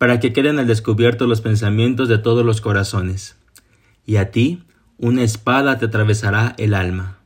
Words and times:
para 0.00 0.18
que 0.18 0.32
queden 0.32 0.58
al 0.58 0.66
descubierto 0.66 1.26
los 1.26 1.42
pensamientos 1.42 2.08
de 2.08 2.16
todos 2.16 2.42
los 2.42 2.62
corazones. 2.62 3.36
Y 4.06 4.16
a 4.16 4.30
ti 4.30 4.62
una 4.96 5.22
espada 5.22 5.76
te 5.76 5.84
atravesará 5.84 6.54
el 6.56 6.72
alma. 6.72 7.18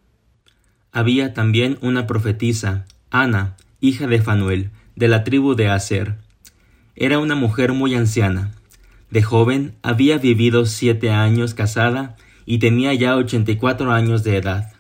Había 0.91 1.35
también 1.35 1.79
una 1.83 2.09
profetisa, 2.09 2.85
Ana, 3.13 3.57
hija 3.81 4.09
de 4.09 4.21
Fanuel, 4.21 4.71
de 4.97 5.07
la 5.07 5.23
tribu 5.23 5.55
de 5.55 5.69
Aser. 5.69 6.17
Era 6.97 7.21
una 7.21 7.37
mujer 7.37 7.73
muy 7.73 7.95
anciana. 7.95 8.51
De 9.09 9.23
joven 9.23 9.77
había 9.83 10.19
vivido 10.19 10.67
siete 10.67 11.11
años 11.11 11.55
casada 11.55 12.17
y 12.45 12.59
tenía 12.59 12.93
ya 12.93 13.15
ochenta 13.15 13.53
y 13.53 13.57
cuatro 13.57 13.93
años 13.93 14.25
de 14.25 14.37
edad. 14.37 14.73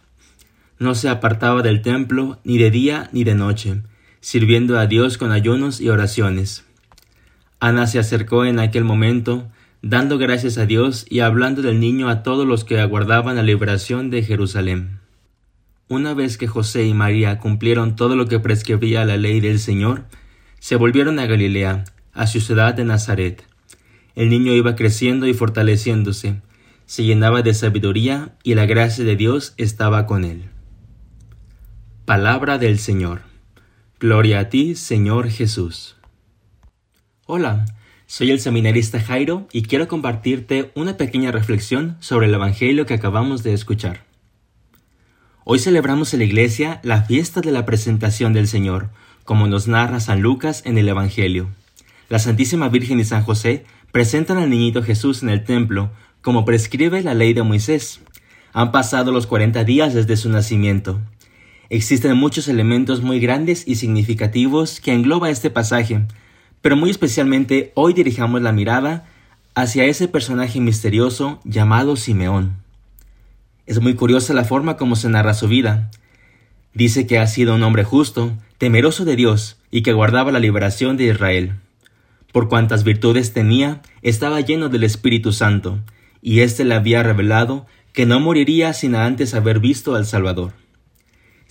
No 0.81 0.97
se 0.97 1.09
apartaba 1.09 1.63
del 1.63 1.81
templo 1.81 2.41
ni 2.43 2.59
de 2.59 2.73
día 2.73 3.09
ni 3.13 3.23
de 3.23 3.37
noche, 3.37 3.83
sirviendo 4.21 4.81
a 4.81 4.89
Dios 4.89 5.17
con 5.17 5.31
ayunos 5.31 5.81
y 5.81 5.91
oraciones. 5.91 6.65
Ana 7.65 7.87
se 7.87 7.99
acercó 7.99 8.45
en 8.45 8.59
aquel 8.59 8.85
momento, 8.85 9.51
dando 9.81 10.19
gracias 10.19 10.59
a 10.59 10.67
Dios 10.67 11.07
y 11.09 11.21
hablando 11.21 11.63
del 11.63 11.81
niño 11.81 12.11
a 12.11 12.23
todos 12.23 12.47
los 12.47 12.63
que 12.63 12.79
aguardaban 12.79 13.37
la 13.37 13.43
liberación 13.43 14.11
de 14.11 14.23
Jerusalén. 14.23 15.01
Una 15.89 16.13
vez 16.13 16.37
que 16.37 16.47
José 16.47 16.85
y 16.85 16.93
María 16.93 17.39
cumplieron 17.39 17.97
todo 17.97 18.17
lo 18.17 18.27
que 18.27 18.39
prescribía 18.39 19.07
la 19.07 19.17
ley 19.17 19.41
del 19.41 19.59
Señor, 19.59 20.05
se 20.59 20.77
volvieron 20.77 21.19
a 21.19 21.25
Galilea, 21.25 21.85
a 22.13 22.27
su 22.27 22.43
ciudad 22.43 22.75
de 22.75 22.85
Nazaret. 22.85 23.47
El 24.15 24.29
niño 24.29 24.53
iba 24.53 24.77
creciendo 24.77 25.27
y 25.27 25.33
fortaleciéndose, 25.33 26.43
se 26.85 27.05
llenaba 27.05 27.41
de 27.41 27.55
sabiduría 27.55 28.35
y 28.43 28.57
la 28.57 28.67
gracia 28.67 29.07
de 29.07 29.17
Dios 29.17 29.55
estaba 29.57 30.05
con 30.05 30.25
él. 30.25 30.51
Palabra 32.05 32.59
del 32.59 32.79
Señor. 32.79 33.23
Gloria 33.99 34.41
a 34.41 34.49
ti, 34.51 34.75
Señor 34.75 35.31
Jesús. 35.31 35.97
Hola, 37.27 37.65
soy 38.07 38.33
el 38.33 38.39
seminarista 38.39 39.01
Jairo 39.01 39.49
y 39.51 39.63
quiero 39.63 39.89
compartirte 39.89 40.71
una 40.75 40.99
pequeña 40.99 41.33
reflexión 41.33 41.97
sobre 42.01 42.27
el 42.27 42.35
Evangelio 42.35 42.85
que 42.85 42.93
acabamos 42.93 43.43
de 43.43 43.55
escuchar. 43.55 44.05
Hoy 45.43 45.59
celebramos 45.59 46.13
en 46.13 46.19
la 46.19 46.27
iglesia 46.27 46.81
la 46.83 47.05
fiesta 47.05 47.41
de 47.41 47.51
la 47.51 47.65
presentación 47.65 48.35
del 48.35 48.47
Señor, 48.47 48.91
como 49.25 49.47
nos 49.47 49.69
narra 49.69 50.01
San 50.01 50.21
Lucas 50.21 50.61
en 50.67 50.77
el 50.77 50.87
Evangelio. 50.87 51.49
La 52.11 52.19
Santísima 52.19 52.69
Virgen 52.69 53.01
y 53.01 53.05
San 53.05 53.23
José 53.23 53.65
presentan 53.91 54.37
al 54.37 54.51
niñito 54.51 54.83
Jesús 54.83 55.23
en 55.23 55.31
el 55.31 55.45
templo, 55.45 55.93
como 56.21 56.45
prescribe 56.45 57.03
la 57.03 57.15
ley 57.15 57.33
de 57.33 57.43
Moisés. 57.43 58.03
Han 58.53 58.71
pasado 58.71 59.13
los 59.13 59.27
cuarenta 59.27 59.65
días 59.65 59.95
desde 59.95 60.19
su 60.19 60.29
nacimiento. 60.29 61.01
Existen 61.71 62.19
muchos 62.19 62.49
elementos 62.49 63.01
muy 63.01 63.19
grandes 63.19 63.67
y 63.67 63.77
significativos 63.77 64.79
que 64.79 64.93
engloba 64.93 65.31
este 65.31 65.49
pasaje, 65.49 66.07
pero 66.65 66.79
muy 66.79 66.89
especialmente 66.89 67.73
hoy 67.75 67.93
dirijamos 67.93 68.41
la 68.41 68.51
mirada 68.51 69.05
hacia 69.55 69.85
ese 69.85 70.09
personaje 70.09 70.61
misterioso 70.61 71.39
llamado 71.45 71.95
Simeón. 71.95 72.55
Es 73.67 73.83
muy 73.83 73.93
curiosa 73.93 74.33
la 74.33 74.45
forma 74.45 74.79
como 74.79 74.97
se 74.97 75.11
narra 75.11 75.35
su 75.35 75.47
vida. 75.47 75.91
Dice 76.73 77.07
que 77.07 77.19
ha 77.19 77.27
sido 77.27 77.55
un 77.55 77.63
hombre 77.65 77.85
justo, 77.85 78.33
temeroso 78.57 79.05
de 79.05 79.15
Dios 79.15 79.59
y 79.71 79.83
que 79.83 79.93
guardaba 79.93 80.33
la 80.33 80.39
liberación 80.39 80.97
de 80.97 81.05
Israel. 81.05 81.53
Por 82.33 82.49
cuantas 82.49 82.83
virtudes 82.83 83.35
tenía, 83.35 83.83
estaba 84.01 84.41
lleno 84.41 84.71
del 84.71 84.85
Espíritu 84.85 85.33
Santo, 85.33 85.81
y 86.23 86.41
éste 86.41 86.65
le 86.65 86.77
había 86.77 87.03
revelado 87.03 87.67
que 87.93 88.07
no 88.07 88.21
moriría 88.21 88.73
sin 88.73 88.95
antes 88.95 89.35
haber 89.35 89.61
visto 89.61 89.97
al 89.97 90.07
Salvador. 90.07 90.55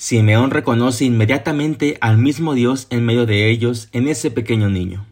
Simeón 0.04 0.52
reconoce 0.52 1.06
inmediatamente 1.06 1.98
al 2.02 2.18
mismo 2.18 2.56
Dios 2.56 2.88
en 2.90 3.06
medio 3.06 3.26
de 3.26 3.50
ellos 3.50 3.88
en 3.94 4.10
ese 4.10 4.32
pequeño 4.32 4.70
niño. 4.70 5.06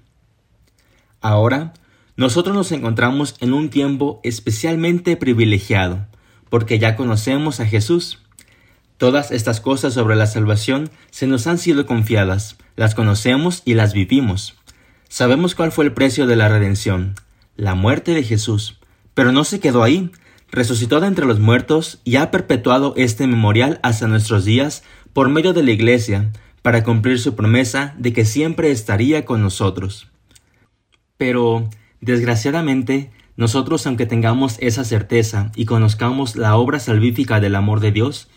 Ahora, 1.22 1.72
nosotros 2.18 2.54
nos 2.54 2.74
encontramos 2.74 3.38
en 3.40 3.54
un 3.54 3.70
tiempo 3.70 4.20
especialmente 4.22 5.16
privilegiado, 5.16 6.08
porque 6.50 6.78
ya 6.78 6.98
conocemos 6.98 7.62
a 7.62 7.66
Jesús. 7.66 8.20
Todas 8.98 9.32
estas 9.32 9.62
cosas 9.62 9.94
sobre 9.94 10.18
la 10.18 10.28
salvación 10.28 10.90
se 11.10 11.26
nos 11.26 11.48
han 11.48 11.58
sido 11.58 11.86
confiadas, 11.86 12.58
las 12.76 12.94
conocemos 12.94 13.62
y 13.64 13.76
las 13.76 13.94
vivimos. 13.94 14.56
Sabemos 15.08 15.56
cuál 15.56 15.72
fue 15.72 15.86
el 15.86 15.94
precio 15.94 16.28
de 16.28 16.36
la 16.36 16.50
redención, 16.50 17.16
la 17.56 17.76
muerte 17.76 18.14
de 18.14 18.24
Jesús, 18.24 18.78
pero 19.14 19.32
no 19.32 19.46
se 19.46 19.62
quedó 19.62 19.84
ahí, 19.84 20.12
resucitó 20.52 21.00
de 21.00 21.08
entre 21.08 21.26
los 21.26 21.40
muertos 21.40 22.00
y 22.04 22.18
ha 22.18 22.30
perpetuado 22.32 22.94
este 22.98 23.26
memorial 23.28 23.80
hasta 23.84 24.08
nuestros 24.08 24.46
días 24.46 24.84
por 25.14 25.30
medio 25.30 25.54
de 25.54 25.64
la 25.64 25.72
Iglesia, 25.72 26.32
para 26.62 26.84
cumplir 26.84 27.20
su 27.20 27.36
promesa 27.36 27.96
de 27.98 28.14
que 28.14 28.26
siempre 28.26 28.72
estaría 28.72 29.26
con 29.26 29.42
nosotros. 29.42 30.10
Pero, 31.18 31.70
desgraciadamente, 32.02 33.12
nosotros 33.36 33.88
aunque 33.88 34.06
tengamos 34.06 34.58
esa 34.60 34.84
certeza 34.84 35.52
y 35.56 35.66
conozcamos 35.66 36.36
la 36.36 36.56
obra 36.56 36.80
salvífica 36.80 37.40
del 37.40 37.56
amor 37.56 37.80
de 37.80 37.92
Dios, 37.92 38.30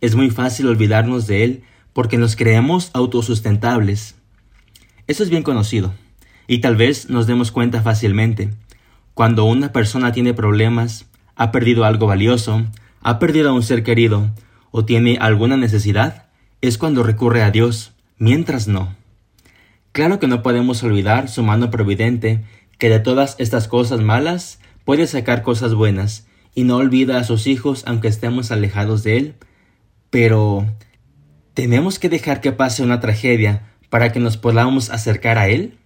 es 0.00 0.14
muy 0.14 0.30
fácil 0.30 0.68
olvidarnos 0.68 1.26
de 1.26 1.44
Él 1.44 1.62
porque 1.92 2.18
nos 2.18 2.36
creemos 2.36 2.90
autosustentables. 2.94 4.16
Eso 5.06 5.22
es 5.22 5.30
bien 5.30 5.42
conocido, 5.42 5.92
y 6.46 6.58
tal 6.58 6.76
vez 6.76 7.10
nos 7.10 7.26
demos 7.26 7.50
cuenta 7.50 7.82
fácilmente. 7.82 8.50
Cuando 9.14 9.44
una 9.44 9.72
persona 9.72 10.12
tiene 10.12 10.32
problemas, 10.32 11.06
ha 11.42 11.50
perdido 11.50 11.84
algo 11.84 12.06
valioso, 12.06 12.64
ha 13.00 13.18
perdido 13.18 13.50
a 13.50 13.52
un 13.52 13.64
ser 13.64 13.82
querido 13.82 14.30
o 14.70 14.84
tiene 14.84 15.18
alguna 15.20 15.56
necesidad, 15.56 16.26
es 16.60 16.78
cuando 16.78 17.02
recurre 17.02 17.42
a 17.42 17.50
Dios, 17.50 17.94
mientras 18.16 18.68
no. 18.68 18.94
Claro 19.90 20.20
que 20.20 20.28
no 20.28 20.44
podemos 20.44 20.84
olvidar 20.84 21.28
su 21.28 21.42
mano 21.42 21.68
providente, 21.68 22.44
que 22.78 22.88
de 22.88 23.00
todas 23.00 23.34
estas 23.40 23.66
cosas 23.66 24.00
malas 24.00 24.60
puede 24.84 25.08
sacar 25.08 25.42
cosas 25.42 25.74
buenas 25.74 26.28
y 26.54 26.62
no 26.62 26.76
olvida 26.76 27.18
a 27.18 27.24
sus 27.24 27.48
hijos 27.48 27.82
aunque 27.88 28.06
estemos 28.06 28.52
alejados 28.52 29.02
de 29.02 29.16
Él. 29.16 29.34
Pero, 30.10 30.64
¿tenemos 31.54 31.98
que 31.98 32.08
dejar 32.08 32.40
que 32.40 32.52
pase 32.52 32.84
una 32.84 33.00
tragedia 33.00 33.72
para 33.90 34.12
que 34.12 34.20
nos 34.20 34.36
podamos 34.36 34.90
acercar 34.90 35.38
a 35.38 35.48
Él? 35.48 35.76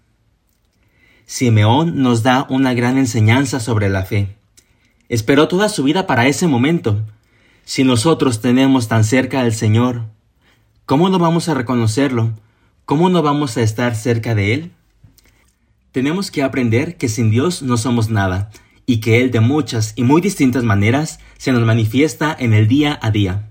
Simeón 1.24 2.02
nos 2.02 2.22
da 2.22 2.46
una 2.50 2.74
gran 2.74 2.98
enseñanza 2.98 3.58
sobre 3.58 3.88
la 3.88 4.04
fe. 4.04 4.35
Esperó 5.08 5.46
toda 5.46 5.68
su 5.68 5.84
vida 5.84 6.06
para 6.06 6.26
ese 6.26 6.48
momento. 6.48 7.00
Si 7.64 7.84
nosotros 7.84 8.40
tenemos 8.40 8.88
tan 8.88 9.04
cerca 9.04 9.40
al 9.40 9.52
Señor, 9.52 10.06
¿cómo 10.84 11.08
no 11.08 11.18
vamos 11.18 11.48
a 11.48 11.54
reconocerlo? 11.54 12.32
¿Cómo 12.84 13.08
no 13.08 13.22
vamos 13.22 13.56
a 13.56 13.62
estar 13.62 13.94
cerca 13.94 14.34
de 14.34 14.54
Él? 14.54 14.72
Tenemos 15.92 16.30
que 16.30 16.42
aprender 16.42 16.96
que 16.96 17.08
sin 17.08 17.30
Dios 17.30 17.62
no 17.62 17.76
somos 17.76 18.10
nada 18.10 18.50
y 18.84 18.98
que 18.98 19.20
Él 19.20 19.30
de 19.30 19.40
muchas 19.40 19.92
y 19.96 20.02
muy 20.02 20.20
distintas 20.20 20.64
maneras 20.64 21.20
se 21.38 21.52
nos 21.52 21.64
manifiesta 21.64 22.36
en 22.38 22.52
el 22.52 22.68
día 22.68 22.98
a 23.00 23.10
día. 23.10 23.48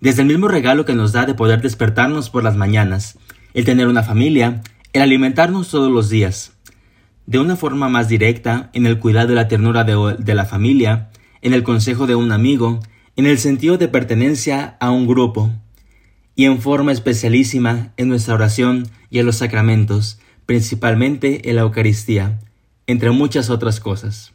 Desde 0.00 0.22
el 0.22 0.28
mismo 0.28 0.48
regalo 0.48 0.84
que 0.84 0.94
nos 0.94 1.12
da 1.12 1.26
de 1.26 1.34
poder 1.34 1.62
despertarnos 1.62 2.28
por 2.28 2.42
las 2.42 2.56
mañanas, 2.56 3.18
el 3.54 3.64
tener 3.64 3.86
una 3.86 4.02
familia, 4.02 4.62
el 4.92 5.02
alimentarnos 5.02 5.70
todos 5.70 5.90
los 5.90 6.10
días, 6.10 6.55
de 7.26 7.38
una 7.40 7.56
forma 7.56 7.88
más 7.88 8.08
directa, 8.08 8.70
en 8.72 8.86
el 8.86 8.98
cuidado 8.98 9.28
de 9.28 9.34
la 9.34 9.48
ternura 9.48 9.84
de, 9.84 10.34
la 10.34 10.44
familia, 10.44 11.10
en 11.42 11.52
el 11.52 11.64
consejo 11.64 12.06
de 12.06 12.14
un 12.14 12.30
amigo, 12.32 12.80
en 13.16 13.26
el 13.26 13.38
sentido 13.38 13.78
de 13.78 13.88
pertenencia 13.88 14.76
a 14.80 14.90
un 14.90 15.06
grupo, 15.06 15.50
y 16.36 16.44
en 16.44 16.60
forma 16.60 16.92
especialísima 16.92 17.92
en 17.96 18.08
nuestra 18.08 18.34
oración 18.34 18.88
y 19.10 19.18
en 19.18 19.26
los 19.26 19.36
sacramentos, 19.36 20.20
principalmente 20.44 21.48
en 21.50 21.56
la 21.56 21.62
Eucaristía, 21.62 22.38
entre 22.86 23.10
muchas 23.10 23.50
otras 23.50 23.80
cosas. 23.80 24.32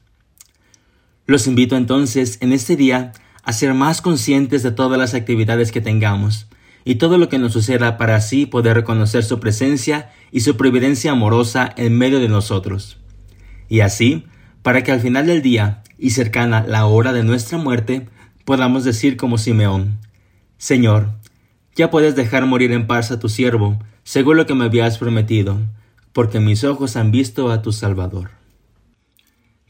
Los 1.26 1.48
invito 1.48 1.78
entonces 1.78 2.40
en 2.42 2.52
este 2.52 2.76
día 2.76 3.14
a 3.44 3.54
ser 3.54 3.74
más 3.74 4.02
conscientes 4.02 4.64
de 4.64 4.72
todas 4.72 5.00
las 5.00 5.14
actividades 5.14 5.72
que 5.72 5.80
tengamos, 5.80 6.48
y 6.84 6.96
todo 6.96 7.18
lo 7.18 7.30
que 7.30 7.38
nos 7.38 7.54
suceda 7.54 7.98
para 7.98 8.16
así 8.16 8.46
poder 8.46 8.76
reconocer 8.76 9.24
su 9.24 9.40
presencia 9.40 10.12
y 10.32 10.42
su 10.42 10.58
providencia 10.58 11.12
amorosa 11.12 11.74
en 11.78 11.98
medio 11.98 12.20
de 12.20 12.30
nosotros. 12.30 12.98
Y 13.70 13.82
así, 13.82 14.26
para 14.64 14.84
que 14.84 14.92
al 14.92 15.00
final 15.00 15.28
del 15.28 15.42
día 15.42 15.84
y 15.98 16.12
cercana 16.12 16.66
la 16.68 16.86
hora 16.86 17.14
de 17.14 17.24
nuestra 17.24 17.58
muerte, 17.58 18.08
podamos 18.46 18.84
decir 18.84 19.18
como 19.18 19.38
Simeón, 19.38 20.00
Señor, 20.58 21.12
ya 21.76 21.90
puedes 21.90 22.16
dejar 22.16 22.46
morir 22.46 22.72
en 22.72 22.88
paz 22.88 23.12
a 23.12 23.20
tu 23.20 23.30
siervo, 23.30 23.80
según 24.04 24.38
lo 24.38 24.46
que 24.46 24.56
me 24.56 24.66
habías 24.66 24.98
prometido, 24.98 25.60
porque 26.12 26.40
mis 26.40 26.64
ojos 26.64 26.96
han 26.96 27.12
visto 27.12 27.52
a 27.52 27.62
tu 27.62 27.72
Salvador. 27.72 28.32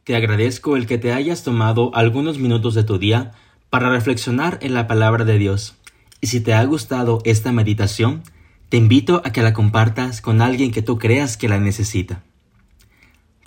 Te 0.04 0.16
agradezco 0.16 0.78
el 0.78 0.88
que 0.88 0.98
te 0.98 1.14
hayas 1.14 1.44
tomado 1.44 1.92
algunos 1.94 2.40
minutos 2.40 2.74
de 2.74 2.84
tu 2.84 2.98
día 2.98 3.34
para 3.70 3.90
reflexionar 3.90 4.58
en 4.62 4.74
la 4.74 4.88
palabra 4.88 5.26
de 5.26 5.38
Dios 5.38 5.76
y 6.22 6.28
si 6.28 6.40
te 6.40 6.54
ha 6.54 6.64
gustado 6.64 7.20
esta 7.26 7.52
meditación, 7.52 8.24
te 8.70 8.78
invito 8.78 9.22
a 9.26 9.32
que 9.32 9.42
la 9.42 9.54
compartas 9.54 10.22
con 10.22 10.42
alguien 10.42 10.72
que 10.72 10.82
tú 10.82 10.98
creas 10.98 11.36
que 11.36 11.50
la 11.50 11.60
necesita. 11.60 12.24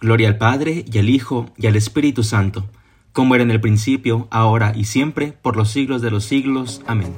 Gloria 0.00 0.29
al 0.29 0.37
Padre 0.37 0.85
y 0.93 0.99
al 0.99 1.09
Hijo 1.09 1.50
y 1.56 1.67
al 1.67 1.76
Espíritu 1.76 2.23
Santo, 2.25 2.69
como 3.12 3.35
era 3.35 3.44
en 3.44 3.53
el 3.53 3.61
principio, 3.61 4.29
ahora 4.31 4.73
y 4.76 4.85
siempre, 4.85 5.32
por 5.32 5.56
los 5.56 5.71
siglos 5.71 6.03
de 6.03 6.11
los 6.11 6.25
siglos. 6.25 6.82
Amén. 6.87 7.15